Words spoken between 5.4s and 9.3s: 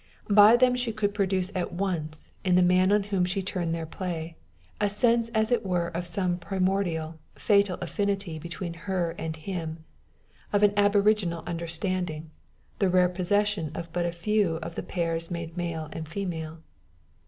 it were of some primordial, fatal affinity between her